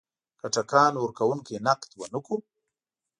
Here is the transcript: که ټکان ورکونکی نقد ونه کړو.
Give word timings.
که 0.39 0.47
ټکان 0.53 0.93
ورکونکی 0.97 1.55
نقد 1.67 1.89
ونه 1.99 2.19
کړو. 2.25 2.37